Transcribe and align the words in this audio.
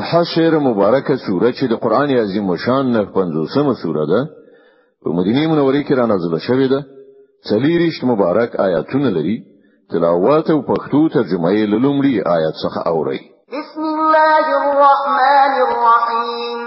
حشر 0.00 0.58
مبارکه 0.58 1.16
سوره 1.26 1.52
چې 1.52 1.64
د 1.70 1.74
قران 1.74 2.10
عظیم 2.10 2.56
شان 2.56 3.04
50مه 3.14 3.74
سوره 3.82 4.06
ده 4.06 4.28
په 5.02 5.10
مدینه 5.10 5.46
منوره 5.52 5.82
کې 5.84 5.92
را 5.92 6.06
نازله 6.06 6.38
شوې 6.38 6.68
ده 6.72 6.82
څلیریشت 7.48 8.04
مبارک 8.04 8.56
آیاتونه 8.60 9.10
لري 9.10 9.42
تلاوت 9.90 10.50
او 10.50 10.62
پښتو 10.62 11.12
ترجمه 11.14 11.52
یې 11.52 11.66
لومړی 11.74 12.26
آیات 12.36 12.54
څخه 12.64 12.80
اوري 12.86 13.20
بسم 13.52 13.82
الله 13.82 14.46
الرحمن 14.60 15.54
الرحیم 15.66 16.60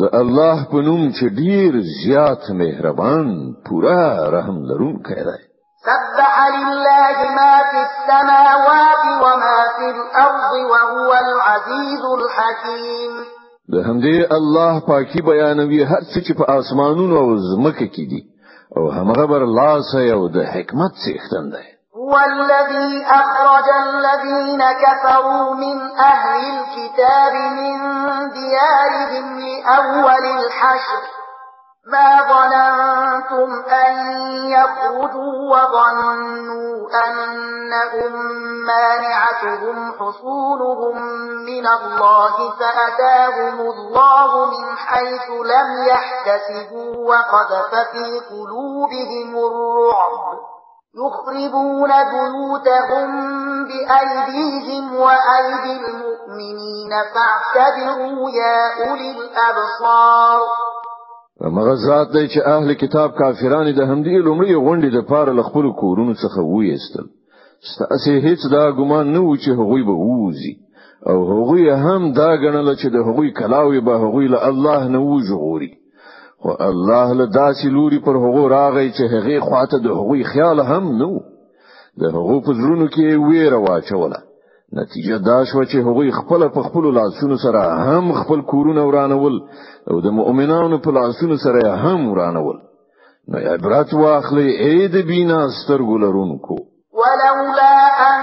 د 0.00 0.02
الله 0.20 0.64
په 0.70 0.76
نوم 0.76 1.12
چې 1.12 1.24
ډیر 1.40 1.80
زیات 2.04 2.50
مهربان 2.50 3.52
پورا 3.68 4.30
رحم 4.30 4.58
لرونکی 4.70 5.14
دی 5.28 5.38
سبح 5.88 6.34
لله 6.70 7.18
ما 7.36 7.52
فی 7.70 7.80
السماوات 7.88 8.65
الارض 9.86 10.52
وهو 10.70 11.12
العزيز 11.24 12.02
الحكيم 12.22 13.12
د 13.74 13.76
همدې 13.88 14.18
الله 14.38 14.72
پاکي 14.90 15.20
بیانوي 15.30 15.80
هر 15.92 16.02
څه 16.10 16.18
چې 16.26 16.32
په 16.38 16.44
اسمانونو 16.60 17.14
او 17.22 17.28
زمکه 17.50 17.86
کې 17.94 18.04
دي 18.10 18.20
او 18.76 18.82
هم 18.96 19.08
بر 19.32 19.42
الله 19.48 19.74
سه 19.90 20.02
او 20.16 20.22
د 20.36 20.38
حکمت 20.54 20.92
څښتن 21.04 21.44
دی 21.54 21.66
هو 21.96 22.14
الذي 22.32 22.92
أخرج 23.22 23.66
الذين 23.86 24.60
كفروا 24.84 25.42
من 25.62 25.76
أهل 26.10 26.34
الكتاب 26.54 27.32
من 27.60 27.78
ديارهم 28.38 29.26
لأول 29.44 30.24
الحشر 30.42 31.02
ما 31.86 32.20
ظننتم 32.28 33.64
أن 33.70 33.94
يخرجوا 34.50 35.34
وظنوا 35.56 36.86
أنهم 37.06 38.12
مانعتهم 38.66 39.92
حصولهم 39.92 41.02
من 41.46 41.66
الله 41.66 42.50
فأتاهم 42.50 43.60
الله 43.60 44.46
من 44.46 44.76
حيث 44.76 45.30
لم 45.30 45.86
يحتسبوا 45.86 46.96
وقذف 47.14 47.74
في 47.92 48.20
قلوبهم 48.20 49.36
الرعب 49.36 50.38
يخربون 51.06 51.90
بيوتهم 52.04 53.10
بأيديهم 53.64 54.96
وأيدي 54.96 55.72
المؤمنين 55.86 56.90
فاعتبروا 57.14 58.30
يا 58.30 58.88
أولي 58.90 59.10
الأبصار 59.10 60.40
مغزات 61.40 62.08
دی 62.12 62.24
چې 62.28 62.40
اهل 62.50 62.74
کتاب 62.82 63.10
کافرانو 63.18 63.72
د 63.78 63.88
همدې 63.90 64.16
لومړی 64.26 64.54
غونډې 64.66 64.88
د 64.92 64.98
پاره 65.10 65.32
ل 65.38 65.42
خپل 65.48 65.64
کورونو 65.80 66.14
څخه 66.22 66.40
وېستل 66.56 67.06
ستاسو 67.72 68.12
هیڅ 68.26 68.40
دا 68.54 68.64
ګمان 68.78 69.06
نه 69.14 69.20
و 69.24 69.36
چې 69.44 69.50
هغوی 69.58 69.82
به 69.88 69.94
ووزي 70.04 70.54
او 71.10 71.16
هغوی 71.30 71.64
هم 71.84 72.02
دا 72.20 72.30
ګڼل 72.44 72.68
چې 72.80 72.86
د 72.90 72.96
هغوی 73.08 73.30
کلاوي 73.40 73.80
به 73.88 73.94
هغوی 74.04 74.26
له 74.34 74.38
الله 74.50 74.88
نه 74.94 75.00
وژغوري 75.12 75.72
خو 76.42 76.50
الله 76.70 77.06
له 77.20 77.26
داسې 77.40 77.66
لوري 77.76 77.98
پر 78.06 78.14
هغو 78.24 78.42
راغی 78.56 78.88
چې 78.96 79.04
هغې 79.14 79.36
خواته 79.46 79.78
د 79.78 79.86
هغوی 79.98 80.22
خیال 80.32 80.58
هم 80.70 80.84
نه 81.00 81.06
و 81.14 81.20
د 82.00 82.16
هغو 82.16 82.36
په 82.46 82.50
زړونو 82.58 82.86
کې 82.94 83.22
وېره 83.28 83.58
واچوله 83.66 84.18
نتیجه 84.72 85.18
دا 85.18 85.44
شو 85.44 85.64
چې 85.64 85.76
هغوی 85.86 86.10
خپل 86.18 86.48
په 86.54 86.62
خپل 86.62 86.84
لاسونو 86.98 87.36
سره 87.42 87.60
هم 87.88 88.12
خپل 88.22 88.40
کورونه 88.52 88.82
ورانول 88.86 89.34
او 89.90 90.00
د 90.00 90.06
مؤمنانو 90.18 90.78
په 90.78 90.90
لاسونو 90.90 91.36
سره 91.44 91.76
هم 91.82 92.08
ورانول 92.08 92.56
نو 93.28 93.38
عبرت 93.52 93.94
واخلي 93.94 94.48
اې 94.62 94.88
د 94.94 95.06
بینا 95.10 95.38
سترګو 95.58 95.96
لرونکو 96.04 96.56
ولولا 97.00 97.78
ان 98.08 98.22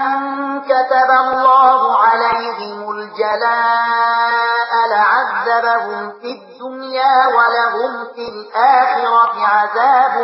كتب 0.70 1.10
الله 1.24 1.96
عليهم 2.04 2.78
الجلاء 2.96 4.72
لعذبهم 4.92 6.10
في 6.20 6.30
الدنيا 6.38 7.16
ولهم 7.36 7.92
في 8.14 8.22
الآخرة 8.32 9.36
عذاب 9.46 10.14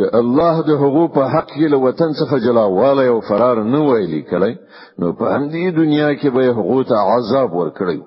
که 0.00 0.06
الله 0.20 0.54
د 0.68 0.70
هغو 0.82 1.04
په 1.14 1.22
حق 1.34 1.48
کې 1.58 1.66
له 1.72 1.76
وطن 1.86 2.10
څخه 2.20 2.36
والی 2.76 3.06
او 3.08 3.18
فرار 3.20 3.58
نه 3.72 3.80
ویلي 3.90 4.22
کړي 4.30 4.54
نو 5.00 5.06
په 5.18 5.24
همدې 5.34 5.64
دنیا 5.80 6.08
کې 6.20 6.28
به 6.34 6.42
هغو 6.58 6.80
ته 6.88 6.94
عذاب 7.16 7.50
ورکړي 7.60 7.98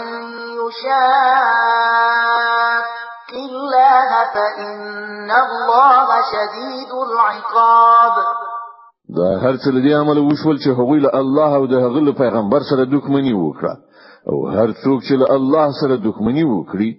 يشاق 0.61 2.89
الله 3.49 4.09
فإن 4.35 5.29
الله 5.43 6.09
شديد 6.31 6.91
العقاب 7.07 8.15
دا 9.17 9.27
هر 9.43 9.55
څه 9.63 9.69
دې 9.85 9.93
عمل 10.01 10.17
وشول 10.29 10.57
چې 10.63 10.69
هغوی 10.79 10.99
له 11.05 11.09
الله 11.21 11.49
او 11.59 11.63
د 11.73 11.75
هغه 11.85 11.99
پیغمبر 12.21 12.61
سره 12.69 12.83
دښمنی 12.93 13.33
وکړه 13.37 13.73
او 14.31 14.37
هر 14.57 14.69
څوک 14.83 14.99
چې 15.07 15.13
له 15.21 15.27
الله 15.37 15.67
سره 15.81 15.95
دښمنی 16.07 16.43
وکړي 16.53 16.89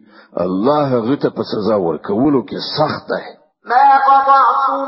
الله 0.45 0.83
هغه 0.95 1.15
ته 1.23 1.29
په 1.37 1.43
سزا 1.53 1.77
ورکولو 1.89 2.41
کې 2.49 2.59
سخت 2.77 3.03
دی 3.15 3.25
ما 3.73 3.87
قطعتم 4.09 4.81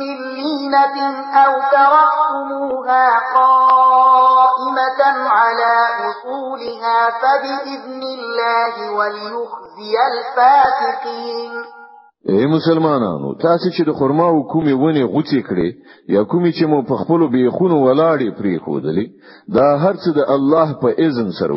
من 0.00 0.16
لينة 0.38 0.96
أو 1.44 1.52
تركتموها 1.76 3.06
قائمة 3.38 5.00
على 5.38 5.74
أصولها 6.10 6.98
فبإذن 7.22 8.02
الله 8.18 8.74
وليخزي 8.98 9.94
الفاسقين 10.12 11.73
اے 12.32 12.44
مسلمانانو 12.50 13.30
تاسو 13.42 13.70
چې 13.72 13.84
د 13.88 13.96
خرما 13.96 14.26
او 14.34 14.38
کومې 14.52 14.74
ونې 14.82 15.04
غوڅې 15.14 15.40
کړې 15.48 15.68
یا 16.14 16.20
کومې 16.32 16.52
چې 16.58 16.64
مو 16.72 16.78
په 16.90 16.94
خپل 17.00 17.20
بیخونو 17.34 17.76
ولاړې 17.86 18.28
پرې 18.38 18.54
خودلې 18.64 19.06
دا 19.56 19.66
هرڅه 19.84 20.10
د 20.18 20.20
الله 20.36 20.68
په 20.82 20.88
اذن 21.06 21.28
سره 21.40 21.56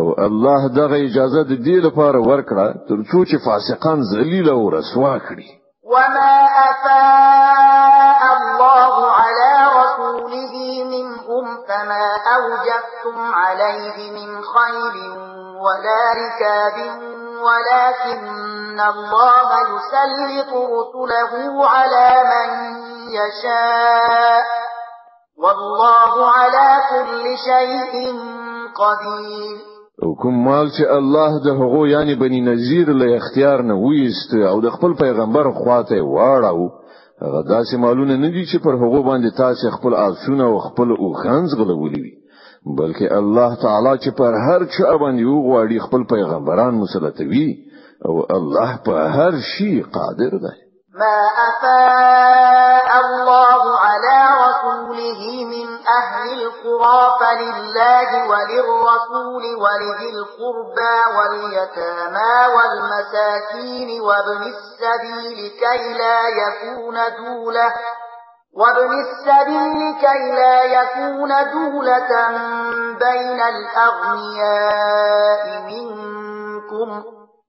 او 0.00 0.06
الله 0.26 0.62
دغه 0.78 0.96
اجازه 1.08 1.42
د 1.50 1.52
دې 1.66 1.76
لپاره 1.86 2.18
ورکړه 2.30 2.66
ترڅو 2.90 3.20
چې 3.30 3.44
فاسقان 3.46 4.02
ذلیل 4.14 4.48
او 4.56 4.62
رسوا 4.76 5.12
کړي 5.28 5.48
وما 5.92 6.34
افاء 6.70 8.22
الله 8.38 8.94
على 9.20 9.52
رسوله 9.80 10.54
منهم 10.94 11.44
فما 11.68 12.06
اوجبتم 12.36 13.16
عليه 13.40 13.96
من 14.18 14.30
خير 14.54 14.94
ولا 15.66 16.00
ركاب 16.22 16.78
ولكن 17.46 18.53
إن 18.74 18.80
الله 18.80 19.50
يسلط 19.74 20.52
رسله 20.96 21.66
على 21.66 22.08
من 22.30 22.48
يشاء 23.10 24.42
والله 25.42 26.24
على 26.26 26.82
كل 26.90 27.24
شيء 27.36 28.06
قدير 28.74 29.74
او 30.02 30.14
کوم 30.22 30.44
مال 30.44 30.70
چې 30.70 30.90
الله 30.90 31.30
د 31.44 31.48
هغو 31.48 31.86
یعنی 31.86 32.14
بنی 32.14 32.40
نذیر 32.40 32.88
له 32.90 33.16
اختیار 33.16 33.62
نه 33.62 33.74
وېست 33.74 34.34
او 34.50 34.60
د 34.60 34.70
خپل 34.70 34.94
پیغمبر 34.94 35.52
خواته 35.52 35.94
واړو 36.00 36.70
هغه 37.22 37.42
داسې 37.48 37.74
مالونه 37.76 38.16
نه 38.16 38.28
دي 38.28 38.44
چې 38.44 38.58
پر 38.64 38.74
هغو 38.74 39.02
باندې 39.02 39.36
تاسو 39.36 39.70
خپل 39.70 39.94
آسونه 39.94 40.44
او 40.44 40.58
خپل 40.58 40.88
اوخانز 40.98 41.54
غلولي 41.58 42.02
وي 42.02 42.12
بلکې 42.80 43.12
الله 43.12 43.54
تعالی 43.62 43.98
چې 43.98 44.10
پر 44.18 44.32
هر 44.48 44.64
چا 44.78 44.96
باندې 44.98 45.24
وغواړي 45.24 45.86
خپل 45.88 46.04
پیغمبران 46.04 46.74
مسلطوي 46.74 47.63
او 48.08 48.16
الله 48.36 48.70
په 48.86 48.94
هر 49.16 49.32
شي 49.56 49.72
قادر 49.96 50.32
ده 50.44 50.52
ما 51.02 51.20
افاء 51.48 52.88
الله 53.04 53.62
على 53.84 54.18
رسوله 54.44 55.20
من 55.54 55.68
اهل 56.00 56.22
القرى 56.42 57.02
فلله 57.20 58.10
وللرسول 58.30 59.44
ولذي 59.62 60.08
القربى 60.18 60.96
واليتامى 61.16 62.34
والمساكين 62.54 63.90
وابن 64.06 64.42
السبيل 64.56 65.38
كي 65.62 65.80
لا 66.02 66.20
يكون 66.42 66.96
دوله 67.20 67.70
وابن 68.60 68.92
السبيل 69.04 69.78
كي 70.04 70.22
لا 70.38 70.56
يكون 70.64 71.28
دولة 71.54 72.10
بين 72.98 73.40
الأغنياء 73.52 75.44
منكم 75.60 76.88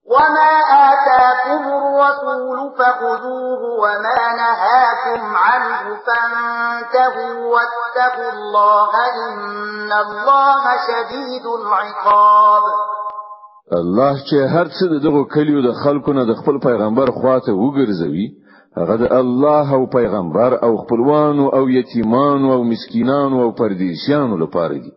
وما 0.06 0.52
آتاكم 0.90 1.64
الرسول 1.66 2.58
فخذوه 2.78 3.62
وما 3.84 4.22
نهاكم 4.42 5.22
عنه 5.36 5.84
فانتهوا 6.08 7.36
واتقوا 7.54 8.32
الله 8.34 8.90
إن 9.26 9.92
الله 10.06 10.64
شديد 10.88 11.46
العقاب 11.62 12.64
الله 13.82 14.14
چې 14.30 14.38
هر 14.54 14.68
څه 14.78 14.86
دغه 15.08 15.22
کلیو 15.36 15.60
د 15.68 15.72
خلکو 15.86 16.12
نه 16.18 16.24
د 16.26 16.34
خپل 16.40 16.56
پیغمبر 16.68 17.08
خواته 17.20 17.52
وګرځوي 17.64 18.28
هغه 18.80 18.96
د 19.04 19.14
الله 19.20 19.68
او 19.78 19.84
پیغمبر 19.98 20.52
او 20.66 20.72
خپلوانو 20.82 21.46
او 21.58 21.64
یتیمانو 21.80 22.48
او 22.56 22.62
مسکینانو 22.74 23.38
او 23.46 23.52
پردیسیانو 23.60 24.36
لپاره 24.44 24.76
دي 24.84 24.92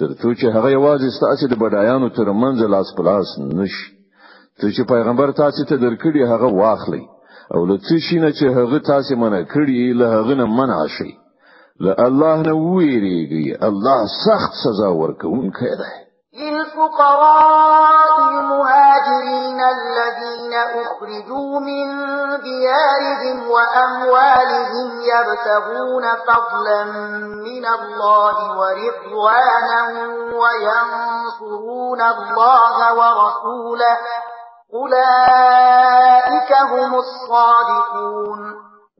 ترڅو 0.00 0.28
چې 0.40 0.46
هغه 0.56 0.68
یوازې 0.78 1.08
ستاسو 1.18 1.44
د 1.48 1.54
بډایانو 1.62 2.08
ترمنځ 2.18 2.58
لاس 2.74 2.88
پلاس 2.98 3.28
نشي 3.60 3.97
ته 4.60 4.66
چې 4.76 4.82
پیغمبر 4.94 5.30
تاسو 5.40 5.64
ته 5.70 5.76
درکړي 5.76 6.22
هغه 6.32 6.48
واخلي 6.62 7.04
او 7.54 7.60
له 7.70 7.76
څه 7.86 7.94
شي 8.06 8.18
نه 8.24 8.30
چې 8.38 8.46
هغه 8.58 8.78
تاسو 8.90 9.16
منع 9.22 9.40
کړی 9.54 9.76
له 10.00 10.06
هغه 10.16 10.34
نه 10.40 10.46
منع 10.60 10.78
شي 10.96 11.10
له 11.84 11.92
الله 12.06 12.36
نه 12.48 12.54
ویریږي 12.74 13.46
الله 13.68 13.98
سخت 14.26 14.52
سزا 14.64 14.88
ورکوونکی 15.00 15.72
ده 15.80 15.90
للفقراء 16.40 18.16
المهاجرين 18.18 19.60
الذين 19.78 20.54
أخرجوا 20.82 21.60
من 21.60 21.86
ديارهم 22.48 23.38
وأموالهم 23.54 24.88
يبتغون 25.12 26.04
فضلا 26.28 26.84
من 27.48 27.64
الله 27.78 28.36
ورضوانا 28.60 29.82
وينصرون 30.42 32.00
الله 32.00 32.76
ورسوله 32.98 33.96
اولئك 34.74 36.52
هم 36.72 36.94
الصادقون 36.94 38.38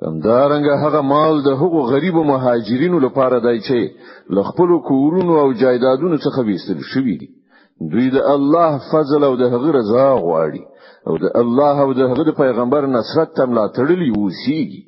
همدارنګ 0.02 0.64
هغه 0.84 1.00
مال 1.00 1.42
د 1.42 1.48
هغو 1.48 1.80
غریب 1.80 2.14
مهاجرینو 2.14 2.98
لپاره 3.06 3.38
دی 3.46 3.58
چې 3.60 3.76
له 4.34 4.42
خپل 4.42 4.78
کورونو 4.90 5.34
او 5.42 5.52
جایدادونو 5.52 6.16
څخه 6.18 6.40
ویستل 6.46 6.80
شوی 6.94 7.16
دی 7.18 7.28
دوی 7.90 8.10
د 8.10 8.16
الله 8.34 8.70
فضل 8.92 9.24
او 9.24 9.36
د 9.42 9.42
هغه 9.52 9.70
رضا 9.78 10.06
غواړي 10.24 10.62
او 11.08 11.14
د 11.24 11.26
الله 11.40 11.76
او 11.84 11.92
د 11.92 12.00
هغه 12.10 12.30
پیغمبر 12.42 12.86
نصرت 12.86 13.28
تم 13.36 13.52
لا 13.54 13.68
تړلی 13.78 14.10
وسیږي 14.18 14.82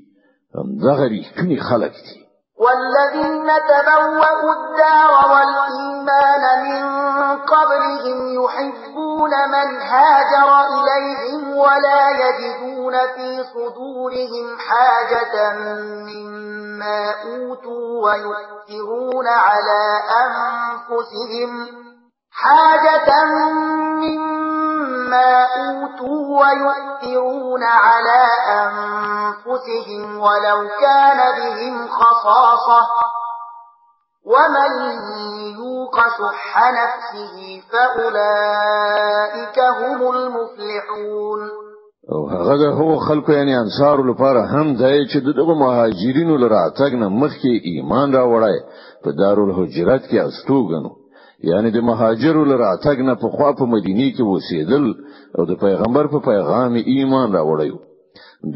همدغه 0.55 1.09
ریښتینی 1.09 1.59
خلک 1.69 1.93
دي 2.07 2.20
والذين 2.61 3.49
تبوأوا 3.69 4.53
الدار 4.59 5.31
والإيمان 5.33 6.43
من 6.65 7.39
قبلهم 7.43 8.33
يحبون 8.45 9.31
من 9.53 9.81
هاجر 9.81 10.67
إليهم 10.67 11.57
ولا 11.57 12.09
يجدون 12.11 12.93
في 13.15 13.45
صدورهم 13.45 14.59
حاجة 14.59 15.53
مما 15.53 17.15
أوتوا 17.27 18.05
ويؤثرون 18.11 19.27
على 19.27 20.01
أنفسهم 20.25 21.67
حاجة 22.33 23.25
مما 23.25 24.60
مما 24.81 25.31
أوتوا 25.61 26.41
ويؤثرون 26.41 27.63
على 27.63 28.23
أنفسهم 28.65 30.19
ولو 30.19 30.69
كان 30.81 31.19
بهم 31.41 31.89
خصاصة 31.89 32.81
ومن 34.27 34.91
يوق 35.57 35.95
شح 36.19 36.59
نفسه 36.73 37.63
فأولئك 37.73 39.59
هم 39.59 40.03
المفلحون 40.15 41.41
او 42.13 42.27
هغه 42.29 42.57
د 42.57 42.63
هو 42.81 42.97
خلکو 42.97 43.33
یعنی 43.33 43.55
انصار 43.55 44.03
لپاره 44.03 44.47
هم 44.47 44.75
دای 44.75 45.07
چې 45.07 45.17
دغه 45.19 45.55
مهاجرینو 45.55 46.37
لپاره 46.37 46.71
تګ 46.71 46.93
نه 46.95 47.09
مخکې 47.09 47.53
ایمان 47.65 48.13
را 48.15 48.25
وړای 48.25 48.59
په 49.05 49.11
دارالحجرات 49.19 50.01
کې 50.03 50.17
استوګنو 50.29 51.00
یعنی 51.45 51.71
د 51.73 51.79
مهاجرو 51.91 52.43
لره 52.51 52.67
اتګ 52.75 52.99
نه 53.09 53.15
په 53.23 53.29
خوا 53.35 53.51
په 53.61 53.65
مدینه 53.75 54.07
کې 54.17 54.25
وسیدل 54.35 54.85
او 55.37 55.43
د 55.51 55.61
پیغمبر 55.65 56.07
په 56.15 56.19
پیغام 56.31 56.73
ایمان 56.93 57.29
راوړیو 57.39 57.79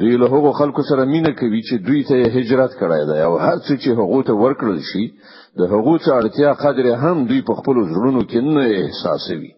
دوی 0.01 0.15
له 0.23 0.27
هغو 0.35 0.51
خلکو 0.61 0.83
سره 0.91 1.03
مینه 1.15 1.33
کوي 1.41 1.61
چې 1.69 1.75
دوی 1.87 2.01
ته 2.09 2.17
هجرت 2.37 2.73
کړای 2.81 3.03
دی 3.11 3.19
او 3.29 3.35
هر 3.47 3.57
څه 3.67 3.73
چې 3.83 3.89
هغو 3.99 4.21
ته 4.29 4.33
ورکړل 4.45 4.79
شي 4.91 5.05
د 5.59 5.63
هغو 5.73 5.95
څخه 6.05 6.17
اړتیا 6.21 6.51
قدر 6.65 6.87
هم 7.03 7.17
دوی 7.31 7.41
په 7.49 7.55
خپل 7.59 7.77
زړونو 7.93 8.21
کې 8.31 8.39
نه 8.57 8.63
احساسوي 8.85 9.53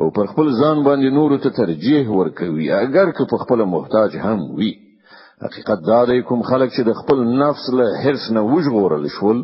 او 0.00 0.06
پر 0.16 0.24
خپل 0.30 0.46
ځان 0.60 0.76
باندې 0.88 1.08
نورو 1.18 1.36
ته 1.44 1.50
ترجیح 1.60 2.04
ورکوي 2.20 2.66
اگر 2.84 3.10
که 3.18 3.22
په 3.32 3.36
خپل 3.42 3.64
محتاج 3.74 4.16
هم 4.26 4.38
وي 4.58 4.70
حقیقت 5.46 5.80
دا 5.90 6.00
دی 6.12 6.20
کوم 6.28 6.40
خلک 6.52 6.68
چې 6.76 6.82
د 6.88 6.92
خپل 7.00 7.18
نفس 7.42 7.64
له 7.78 7.86
هرڅ 8.04 8.30
نه 8.36 8.40
وژغورل 8.52 9.06
شول 9.18 9.38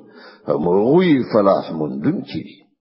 هم 0.48 0.62
هغوی 0.74 1.12
فلاح 1.32 1.66
مندون 1.80 2.18
کیږي 2.30 2.65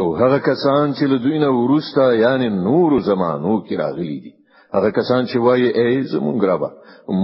او 0.00 0.08
هغه 0.22 0.38
کسان 0.50 0.86
چې 0.96 1.02
له 1.10 1.16
دوی 1.24 1.38
نه 1.44 1.48
ورسته 1.60 2.04
یعنی 2.24 2.48
نور 2.66 2.90
زمانو 3.10 3.54
کې 3.66 3.72
راغلي 3.84 4.18
دي 4.24 4.32
هغه 4.74 4.88
کسان 4.98 5.22
چې 5.30 5.36
وایي 5.46 5.70
ای 5.80 5.92
زمونږ 6.12 6.38
ربا 6.50 6.70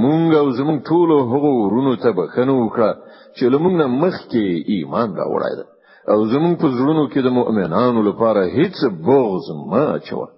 مونږ 0.03 0.29
او 0.41 0.47
زمونږ 0.59 0.79
ټول 0.91 1.11
هغه 1.33 1.51
ورونو 1.63 1.93
ته 2.03 2.11
بخنه 2.19 2.53
وکړه 2.63 2.91
چې 3.37 3.45
له 3.53 3.59
مونږ 3.63 3.75
نه 3.83 3.87
مخکې 4.03 4.45
ایمان 4.75 5.09
راوړای 5.21 5.55
دي 5.59 5.67
او 6.13 6.19
زمونږ 6.33 6.55
په 6.63 6.69
زړونو 6.79 7.05
کې 7.13 7.21
د 7.23 7.29
مؤمنانو 7.39 8.01
لپاره 8.09 8.43
هیڅ 8.59 8.77
بغض 9.07 9.47
ما 9.73 9.87
چوه 10.07 10.29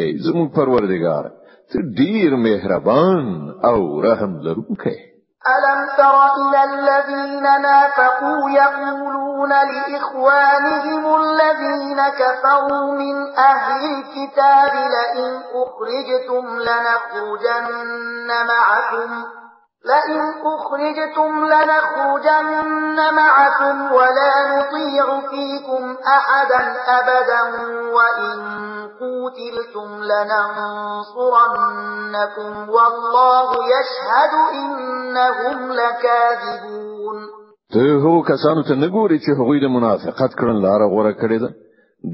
ای 0.00 0.08
زمونږ 0.26 0.48
پروردگار 0.58 1.24
ته 1.70 1.76
ډیر 2.00 2.30
مهربان 2.46 3.26
او 3.70 3.78
رحم 4.06 4.32
لرونکی 4.46 4.96
ألم 5.48 5.88
تر 5.96 6.26
إلى 6.36 6.64
الذين 6.64 7.42
نافقوا 7.42 8.50
يقولون 8.50 9.48
لإخوانهم 9.50 11.20
الذين 11.22 12.08
كفروا 12.08 12.92
من 12.92 13.38
أهل 13.38 13.84
الكتاب 13.84 14.74
لئن 14.90 15.42
أخرجتم 15.54 16.58
لنخرجن 16.58 18.46
معكم 18.48 19.37
لئن 19.88 20.20
أخرجتم 20.54 21.30
لنخرجن 21.52 22.98
معكم 23.16 23.76
ولا 23.92 24.34
نطيع 24.56 25.06
فيكم 25.30 25.82
أحدا 26.16 26.62
أبدا 26.98 27.42
وإن 27.96 28.34
قوتلتم 29.00 29.88
لننصرنكم 30.10 32.52
والله 32.70 33.48
يشهد 33.74 34.32
إنهم 34.52 35.58
لكاذبون 35.72 37.16
ته 37.72 38.04
كسانو 38.22 38.62
کسانو 38.62 38.62
ته 38.62 38.74
نګوري 38.74 39.18
چې 39.18 39.30
هغوی 39.40 39.60
د 39.60 39.66
منافقت 39.76 40.32
کړن 40.34 40.56
لار 40.62 40.80
غوړه 40.90 41.12
کړې 41.20 41.38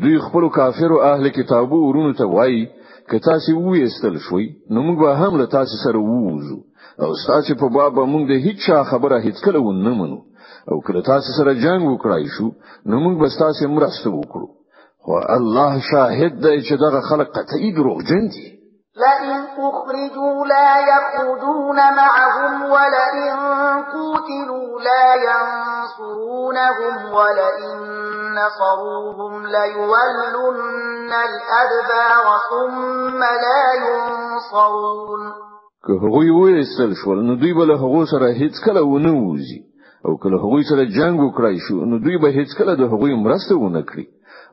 دوی 0.01 0.19
خپل 0.21 0.49
کافر 0.51 0.91
او 0.93 1.01
اهل 1.03 1.29
کتابو 1.29 1.79
ورونو 1.89 2.13
ته 2.13 2.25
وایي 2.27 2.69
که 3.11 3.19
تاسو 3.19 3.71
وېستل 3.73 4.19
شوي 4.29 4.57
نو 4.71 4.81
موږ 4.83 4.99
به 5.01 5.15
هم 5.15 5.37
له 5.39 5.47
تاسو 5.47 5.77
سره 5.85 5.99
ووزو 5.99 6.63
او 7.03 7.11
تاسو 7.27 7.53
په 7.61 7.67
باب 7.77 7.95
مونږ 8.13 8.25
د 8.29 8.35
هیڅ 8.47 8.61
خبره 8.91 9.17
هیڅ 9.27 9.39
کله 9.47 9.59
ونه 9.67 9.93
منو 10.01 10.19
او 10.71 10.77
کله 10.87 11.01
تاسو 11.13 11.29
سره 11.39 11.53
جنگ 11.65 11.83
وکړای 11.89 12.25
شو 12.35 12.47
نو 12.91 12.95
مونږ 13.05 13.15
به 13.23 13.29
تاسو 13.45 13.65
مرسته 13.77 14.09
وکړو 14.13 14.49
خو 15.05 15.13
الله 15.39 15.73
شاهد 15.91 16.33
دی 16.45 16.57
چې 16.67 16.75
دغه 16.85 17.01
خلق 17.11 17.29
قطعی 17.39 17.69
دروغ 17.79 17.99
جن 18.11 18.25
دي 18.35 18.47
لئن 19.03 19.31
أخرجوا 19.69 20.37
لا 20.53 20.71
يخرجون 20.93 21.79
معهم 22.01 22.53
ولئن 22.75 23.33
قوتلوا 23.95 24.69
لا 24.89 25.07
ينصرونهم 25.27 26.95
ولئن 27.19 27.81
نصروهم 28.39 29.47
ليولن 29.47 30.35
الأدبار 31.29 32.25
ثم 32.53 33.19
لا 33.45 33.65
ينصرون 33.87 35.44
که 35.87 35.93
هغوی 35.93 36.31
وېسل 36.31 36.95
شول 36.95 37.23
نو 37.27 37.37
دوی 37.37 37.55
بل 37.55 37.71
هغو 37.71 38.07
سره 38.11 38.33
هیڅ 38.43 38.55
کله 38.65 38.83
ونه 38.87 39.13
وځي 39.13 39.59
او 40.07 40.17
کله 40.23 40.39
هغوی 40.39 40.63
سره 40.71 40.85
جنگ 40.97 41.21
وکړای 41.21 41.57
شو 41.69 41.75
نو 41.85 41.99
دوی 41.99 42.19
به 42.19 42.29
هیڅ 42.33 42.51
کله 42.59 42.75
د 42.77 42.81
هغوی 42.93 43.15
مرسته 43.15 43.55
ونه 43.59 43.83
کړي 43.83 44.07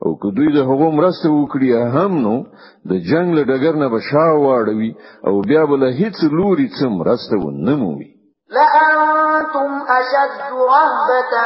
او 0.06 0.18
که 0.20 0.28
دوی 0.36 0.54
د 0.54 0.58
هغو 0.70 0.92
مرسته 0.92 1.30
وکړي 1.30 1.70
هم 1.96 2.12
نو 2.26 2.36
د 2.90 2.94
جنگ 3.10 3.30
له 3.38 3.44
ډګر 3.52 3.74
نه 3.84 3.88
به 3.90 4.00
شا 4.10 4.26
واړوي 4.44 4.92
او 5.28 5.42
بیا 5.42 5.66
به 5.66 5.78
له 5.78 5.90
هیڅ 6.02 6.16
لوري 6.38 6.68
څه 6.78 6.86
مرسته 7.00 7.36
ونه 7.46 7.76
مومي 7.76 8.12
لأنتم 8.58 9.72
أشد 10.00 10.34
رهبة 10.60 11.40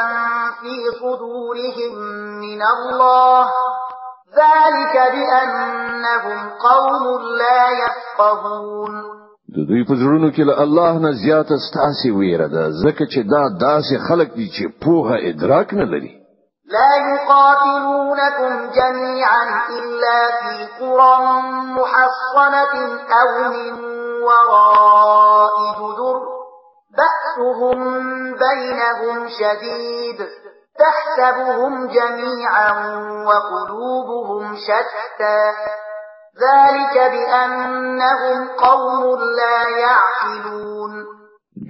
في 0.59 0.75
صدورهم 1.01 1.93
من 2.45 2.61
الله 2.73 3.43
ذلك 4.41 4.95
بأنهم 5.15 6.39
قوم 6.67 7.03
لا 7.41 7.61
يفقهون 7.83 9.24
د 9.53 9.57
دوی 9.69 9.81
په 9.89 9.93
زړونو 10.01 10.27
کې 10.35 10.43
له 10.49 10.55
الله 10.63 10.93
نه 11.05 11.11
زیات 11.23 11.47
استاسي 11.59 12.09
ویره 12.19 12.47
ده 12.55 12.63
ځکه 12.83 13.03
چې 13.13 13.19
دا 13.33 13.43
داسې 13.65 13.95
خلک 14.07 14.29
دي 14.37 14.47
چې 14.55 14.63
پوغه 14.83 15.15
ادراک 15.29 15.67
نه 15.79 15.85
لري 15.93 16.11
لا 16.75 16.89
يقاتلونكم 17.11 18.51
جميعا 18.79 19.43
إلا 19.77 20.19
في 20.39 20.53
قرى 20.79 21.17
محصنة 21.77 22.73
أو 23.21 23.29
من 23.53 23.73
وراء 24.27 25.53
جدر 25.79 26.17
بأسهم 26.97 27.77
بينهم 28.45 29.17
شديد 29.39 30.19
تحسبهم 30.79 31.73
جميعا 31.87 32.69
وقلوبهم 33.29 34.55
شتى 34.55 35.41
ذلك 36.35 36.95
بأنهم 37.13 38.37
قوم 38.59 39.03
لا 39.39 39.57
يعقلون 39.83 40.91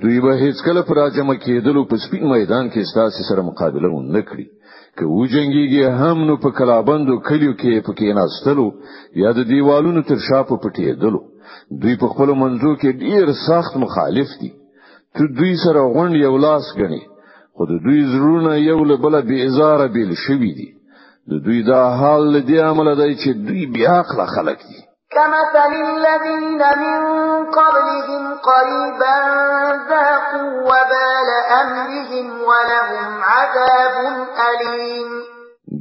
دوی 0.04 0.20
به 0.22 0.34
هیڅ 0.44 0.58
کله 0.66 0.82
پر 0.88 0.96
راجمه 1.04 1.36
کېدلو 1.46 1.82
په 1.92 1.96
سپین 2.06 2.24
میدان 2.34 2.70
کې 2.74 2.90
ستاسو 2.92 3.26
سره 3.30 3.42
مقابله 3.50 3.90
و 3.96 4.02
نه 4.16 4.22
کړی 4.30 4.46
که 4.98 5.06
وجنګيږي 5.20 5.84
هم 6.02 6.18
نو 6.30 6.34
په 6.44 6.50
کلابندو 6.60 7.16
کلیو 7.30 7.54
کې 7.62 7.86
پکې 7.88 8.08
ناستلو 8.20 8.68
یا 9.24 9.32
د 9.40 9.48
دیوالونو 9.54 10.02
تر 10.12 10.18
شا 10.28 10.44
په 10.52 10.56
پټېدلو 10.64 11.20
دوی 11.84 11.96
په 12.04 12.08
خپل 12.14 12.30
منځو 12.42 12.76
کې 12.80 12.92
ډیر 13.04 13.26
سخت 13.48 13.78
مخالف 13.86 14.30
دي 14.42 14.52
ته 15.20 15.24
دوی 15.40 15.54
سره 15.66 15.82
غونډ 15.96 16.14
یو 16.26 16.38
لاس 16.48 16.72
غني 16.80 17.04
خو 17.58 17.66
دوی 17.66 18.00
زرونه 18.14 18.54
یو 18.70 18.80
له 18.92 18.96
بل 19.06 19.22
به 19.30 19.46
ازاره 19.48 19.88
بیل 19.98 20.16
شوی 20.26 20.52
دي 20.62 20.70
د 21.32 21.34
دوی 21.46 21.62
دا 21.68 21.84
حال 22.02 22.28
دی 22.50 22.58
عمل 22.70 22.88
دی 23.02 23.14
چې 23.22 23.30
دوی 23.48 23.64
بیا 23.76 23.98
خلا 24.10 24.26
خلق 24.34 24.60
دي 24.72 24.78
كمثل 25.16 25.72
الذين 25.94 26.62
من 26.84 27.00
قبلهم 27.60 28.24
قريبا 28.50 29.16
ذاقوا 29.90 30.50
وبال 30.70 31.30
أمرهم 31.62 32.28
ولهم 32.50 33.08
عذاب 33.32 33.96
أليم 34.50 35.10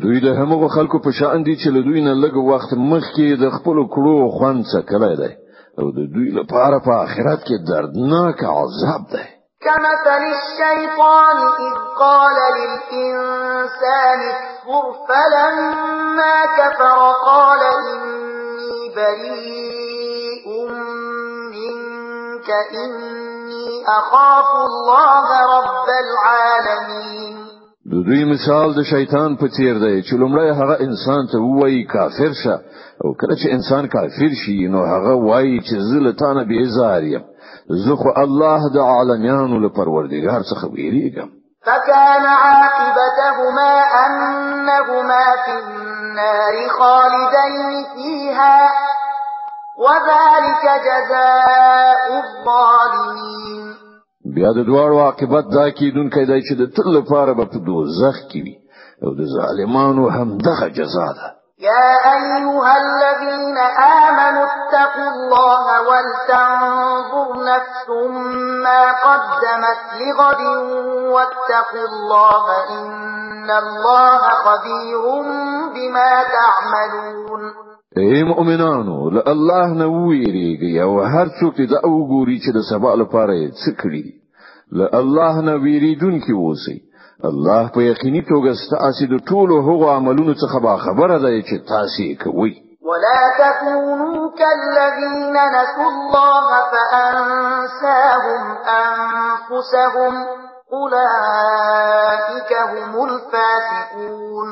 دوی 0.02 0.20
د 0.20 0.26
همغه 0.38 0.68
خلکو 0.68 0.98
په 0.98 1.10
شان 1.10 1.42
دي 1.42 1.56
چې 1.56 1.68
له 1.68 1.80
دوی 1.82 2.00
نه 2.00 2.14
لږ 2.24 2.34
وخت 2.52 2.70
مخکې 2.72 3.42
د 3.42 3.50
خپل 3.56 3.76
کړو 3.94 4.30
خوان 4.38 4.62
څه 4.62 4.80
کړی 4.90 5.14
دی 5.22 5.32
او 5.78 5.90
د 5.98 6.00
دوی 6.14 6.28
لپاره 6.38 6.78
په 6.86 6.90
آخرت 7.04 7.40
کې 7.44 7.56
دردناک 7.70 8.44
عذاب 8.56 9.02
دی 9.12 9.24
كمثل 9.64 10.22
الشيطان 10.36 11.36
إذ 11.66 11.76
قال 12.00 12.23
الإنسان 13.74 14.28
اكفر 14.28 14.98
فلما 15.08 16.36
كفر 16.58 17.00
قال 17.26 17.60
إني 17.60 18.94
بريء 18.94 20.46
منك 21.54 22.50
إني 22.82 23.66
أخاف 23.88 24.48
الله 24.68 25.28
رب 25.58 25.88
العالمين 26.06 27.36
د 27.86 27.94
دوی 28.06 28.24
مثال 28.32 28.74
د 28.74 28.82
شیطان 28.92 29.30
په 29.40 29.46
تیر 29.56 29.76
دی 29.84 29.96
چې 30.06 30.12
لومړی 30.22 30.48
هغه 30.60 30.76
انسان 30.86 31.22
ته 31.32 31.38
وایي 31.60 31.82
کافر 31.94 32.32
شه 32.44 32.54
او 33.04 33.08
کله 33.20 33.34
چې 33.40 33.48
انسان 33.56 33.84
کافر 33.94 34.30
شي 34.44 34.58
نو 34.72 34.80
هغه 34.92 35.14
وایي 35.28 35.58
چې 35.66 35.74
زه 35.74 35.76
له 36.04 36.10
زلتانه 36.10 36.42
بیزار 36.52 37.02
یم 37.14 37.22
زه 37.86 37.94
خو 38.00 38.08
الله 38.24 38.60
د 38.74 38.78
عالمیانو 38.92 39.56
له 39.64 39.68
پروردګار 39.78 40.40
څخه 40.50 40.64
ویریږم 40.74 41.28
فكان 41.66 42.26
عاقبتهما 42.26 43.72
أنهما 44.06 45.24
في 45.44 45.52
النار 45.58 46.68
خالدين 46.78 47.84
فيها 47.94 48.70
وذلك 49.78 50.62
جزاء 50.88 52.04
الظالمين 52.24 53.64
بیا 54.34 54.50
د 54.56 54.66
دوړو 54.68 54.98
عاقبت 55.06 55.44
دا 55.56 55.64
کی 55.78 55.88
دن 55.94 56.06
کای 56.14 56.24
دای 56.30 56.40
چې 56.46 56.54
د 56.60 56.62
تل 56.76 56.86
لپاره 56.98 57.32
په 57.50 57.58
دوزخ 57.68 58.16
کې 58.30 58.40
وي 58.44 58.54
او 59.04 59.10
د 59.18 59.20
ظالمانو 59.36 60.04
هم 60.16 60.28
دغه 60.48 60.68
جزاده 60.78 61.28
يا 61.64 62.14
أيها 62.14 62.74
الذين 62.84 63.58
آمنوا 64.08 64.48
اتقوا 64.54 65.08
الله 65.16 65.88
ولتنظر 65.88 67.44
نفس 67.52 67.86
ما 68.64 68.82
قدمت 69.06 69.80
لغد 70.00 70.40
واتقوا 71.08 71.86
الله 71.92 72.44
إن 72.70 73.50
الله 73.50 74.18
خبير 74.44 75.04
بما 75.74 76.10
تعملون 76.34 77.40
اے 78.02 78.22
مؤمنانو 78.30 78.98
ل 79.10 79.22
الله 79.32 79.66
نه 79.82 79.86
ویریږي 80.08 80.72
او 80.86 80.92
هر 81.14 81.26
څوک 81.40 81.52
چې 81.58 81.64
دا 81.72 81.78
وګوري 81.94 82.36
چې 82.44 82.50
د 82.56 82.60
سبا 82.70 82.92
لپاره 83.00 83.38
څه 83.50 83.86
ل 84.78 84.96
الله 85.00 85.34
نه 85.46 85.54
ویریدونکي 85.64 86.32
اوسئ 86.32 86.78
الله 87.32 87.68
په 87.74 87.80
یقیني 87.90 88.22
توګه 88.30 88.50
ستاسو 88.64 89.04
د 89.12 89.16
ټولو 89.28 89.54
هغو 89.68 89.86
عملونو 89.96 90.32
څخه 90.42 90.56
خبره 90.86 91.16
ده 91.24 91.30
چې 91.48 91.56
تاسو 91.72 92.04
کوي 92.22 92.52
ولا 92.88 93.20
تكونوا 93.44 94.20
كالذين 94.40 95.36
نسوا 95.56 95.88
الله 95.96 96.46
فأنساهم 96.72 98.42
أنفسهم 98.84 100.14
أولئك 100.78 102.50
هم 102.72 102.92
الفاسقون 103.08 104.48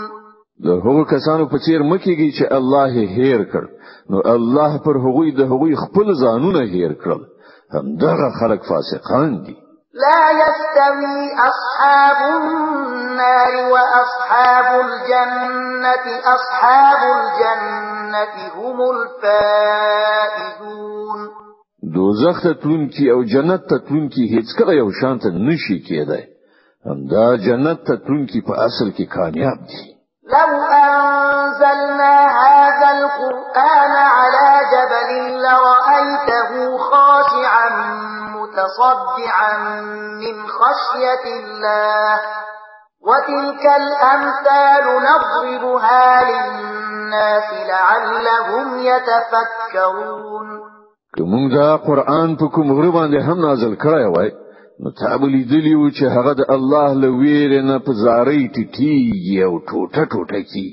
د 0.67 0.69
هغو 0.85 1.03
کسانو 1.15 1.45
په 1.53 1.57
چیر 1.65 1.81
مکیږي 1.91 2.29
چې 2.37 2.45
الله 2.59 2.87
یې 2.97 3.07
هیر 3.17 3.41
کړ 3.53 3.63
نو 4.11 4.19
الله 4.37 4.73
پر 4.85 4.95
هغوی 5.05 5.31
د 5.33 5.41
هغوی 5.53 5.75
خپل 5.85 6.07
ځانونه 6.25 6.61
هیر 6.75 6.93
کړل 7.03 7.21
همدغه 7.75 8.29
خلک 8.41 8.61
فاسقان 8.71 9.31
دي 9.47 9.57
لا 9.95 10.31
يستوي 10.41 11.17
أصحاب 11.37 12.17
النار 12.41 13.53
وأصحاب 13.73 14.69
الجنة 14.85 16.05
أصحاب 16.37 17.01
الجنة 17.17 18.37
هم 18.55 18.77
الفائزون 18.91 21.21
دوزخ 21.97 22.39
تتلونکی 22.43 23.07
او 23.11 23.21
جنت 23.33 23.63
تتلونکی 23.71 24.25
هیڅ 24.35 24.49
کله 24.59 24.73
یو 24.75 24.91
شانت 25.01 25.23
نشي 25.27 25.79
کېدای 25.89 26.25
همدا 26.87 27.27
جنت 27.47 27.79
تتلونکی 27.89 28.41
په 28.49 28.53
اصل 28.67 28.89
کې 28.91 29.05
کامیاب 29.17 29.59
دي 29.73 29.83
لو 30.33 30.51
أنزلنا 30.89 32.15
هذا 32.43 32.89
القرآن 32.99 33.95
على 34.19 34.51
جبل 34.73 35.11
لرأيته 35.45 36.51
خاشعا 36.79 37.12
متصدعا 38.63 39.81
من 39.97 40.43
خشية 40.61 41.25
الله 41.41 42.15
وتلك 43.09 43.63
الأمثال 43.83 44.85
نضربها 45.09 46.23
للناس 46.31 47.45
لعلهم 47.69 48.69
يتفكرون 48.81 50.47
که 51.17 51.23
مونږ 51.25 51.51
دا 51.55 51.77
قران 51.77 52.37
په 52.37 52.47
کوم 52.55 52.73
غره 52.77 52.91
باندې 52.91 53.21
هم 53.29 53.39
نازل 53.47 53.73
کړای 53.83 54.07
وای 54.17 54.31
نو 54.83 54.91
تابلی 54.91 55.45
دلی 55.45 55.75
و 55.75 55.91
چې 55.91 56.03
هغه 56.17 56.33
د 56.41 56.51
الله 56.57 56.93
له 57.03 57.09
ویره 57.21 57.63
نه 57.63 57.79
په 57.79 57.93
زاری 58.05 58.51
ټیټي 58.55 59.43
او 59.47 59.53
ټوټه 59.71 60.05
ټوټه 60.13 60.41
کی 60.53 60.67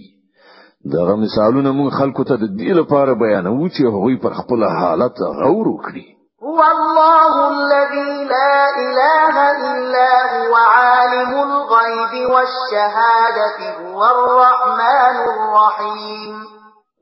دغه 0.94 1.16
مثالونه 1.24 1.72
مونږ 1.80 1.92
خلکو 2.00 2.24
ته 2.24 2.36
د 2.36 2.46
دې 2.60 2.72
لپاره 2.80 3.14
بیانوو 3.14 3.68
چې 3.70 3.82
هغوی 3.82 4.16
پر 4.24 4.32
خپل 4.34 4.64
حالت 4.80 5.16
غور 5.44 5.68
وکړي 5.76 6.19
هو 6.60 6.64
الله 6.66 7.48
الذي 7.52 8.14
لا 8.24 8.62
إله 8.88 9.36
إلا 9.52 10.12
هو 10.36 10.56
عالم 10.56 11.32
الغيب 11.48 12.14
والشهادة 12.34 13.60
هو 13.80 14.00
الرحمن 14.16 15.16
الرحيم 15.34 16.36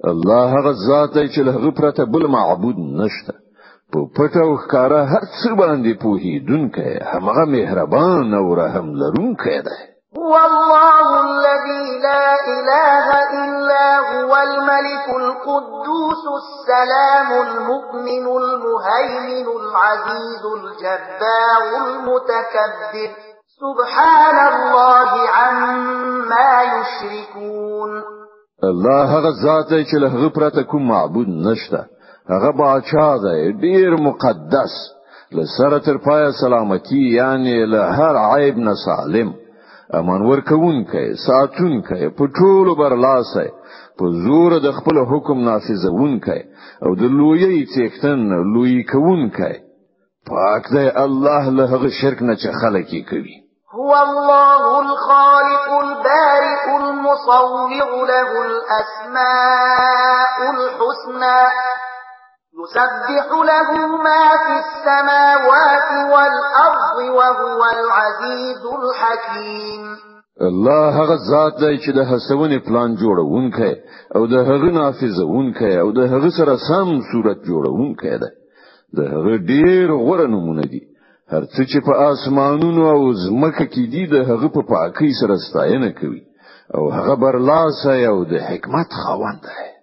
الله 0.05 0.45
هغه 0.45 0.75
ذات 0.89 1.17
دی 1.97 2.03
بل 2.11 2.27
معبود 2.31 2.75
نشته 2.77 3.33
په 3.93 3.99
پټو 4.17 4.37
او 4.45 4.51
ښکارا 4.63 5.01
هر 5.13 5.23
څه 5.39 5.49
باندې 5.55 5.97
دونکه 6.49 6.83
همغه 7.13 7.43
مهربان 7.55 8.33
او 8.39 8.45
رحم 8.61 8.85
لرونکی 9.01 9.59
دی 9.67 9.77
هو 10.15 10.35
الله 10.35 11.05
الذي 11.29 11.85
لا 12.07 12.27
إله 12.55 13.05
إلا 13.45 13.85
هو 14.11 14.31
الملك 14.47 15.05
القدوس 15.15 16.23
السلام 16.41 17.27
المؤمن 17.47 18.27
المهيمن 18.43 19.47
العزيز 19.61 20.43
الجبار 20.59 21.63
المتكبر 21.87 23.09
سبحان 23.63 24.37
الله 24.53 25.09
عما 25.29 26.51
يشركون 26.61 27.91
الله 28.63 29.03
هغه 29.05 29.31
ذات 29.45 29.67
دی 29.69 29.85
چې 29.85 30.01
له 30.01 30.63
کوم 30.63 30.87
معبود 30.87 31.27
نشته 31.27 31.85
هغه 32.29 32.51
باچا 32.51 33.17
بير 33.17 33.51
ډیر 33.61 34.01
مقدس 34.01 34.73
لسرة 35.31 35.93
رفايا 35.95 36.31
سلامتي 36.31 37.01
يعني 37.13 37.13
سلامتی 37.13 37.13
یعنی 37.13 37.65
له 37.65 37.91
هر 37.95 38.17
عیب 38.17 38.57
نه 38.57 38.73
سالم 38.85 39.46
امان 39.95 40.21
ورکوونکی 40.29 41.05
ساتونکی 41.25 42.07
په 42.17 42.23
ټولو 42.37 42.71
برلاسه 42.79 43.43
په 43.99 44.05
زور 44.25 44.55
د 44.65 44.75
خپل 44.79 44.97
حکم 45.11 45.37
نافذونکی 45.49 46.39
او 46.85 46.91
د 47.01 47.15
لوی 47.19 47.61
تېختن 47.75 48.19
لوی 48.55 48.77
کوونکی 48.91 49.53
پاک 50.31 50.63
دی 50.75 50.85
الله 51.05 51.43
له 51.57 51.63
هغه 51.73 51.89
شرک 52.01 52.19
نه 52.29 52.35
چې 52.41 52.49
خلک 52.61 52.93
یې 52.93 53.01
کوي 53.09 53.35
هو 53.73 53.95
الله 54.05 54.61
الخالق 54.83 55.67
البارئ 55.79 56.61
المصور 56.79 57.69
له 57.79 58.29
الاسماء 58.45 60.37
الحسنى 60.55 61.43
يسبح 62.75 63.29
له 63.49 63.97
ما 63.97 64.27
في 64.43 64.53
السماوات 64.65 65.89
والأرض 66.13 66.97
وهو 67.17 67.59
العزيز 67.79 68.63
الحكيم 68.83 69.83
الله 70.41 70.89
هغه 70.99 71.17
ذات 71.33 71.53
دی 71.63 71.75
چې 71.83 71.91
د 71.97 72.01
هڅونې 72.11 72.57
پلان 72.67 72.89
جوړونکی 73.01 73.73
او 74.15 74.21
د 74.25 74.33
هغه 74.49 74.67
نافذونکی 74.79 75.73
او 75.83 75.87
د 75.91 75.99
هغه 76.13 76.29
سره 76.39 76.55
سم 76.69 76.87
صورت 77.11 77.37
جوړونکی 77.49 78.15
دی 78.23 78.31
د 78.97 78.99
هغه 79.13 79.33
ډیر 79.51 79.85
غوړه 80.05 80.25
نمونه 80.35 80.61
دي 80.73 80.81
هر 81.33 81.43
څه 81.53 81.61
چې 81.71 81.77
په 81.87 81.93
اسمانونو 82.11 82.83
او 82.95 83.03
زمکه 83.25 83.65
کې 83.73 83.83
دي 83.93 84.03
د 84.13 84.17
هغه 84.29 84.47
په 84.55 84.61
پاکۍ 84.71 85.11
سره 85.21 85.35
ستاینه 85.49 85.89
کوي 85.99 86.21
او 86.75 86.83
هغه 86.97 87.13
برلاسه 87.23 87.95
او 88.11 88.17
د 88.23 88.33
حکمت 88.49 88.89
خاوند 89.03 89.41
دی 89.57 89.76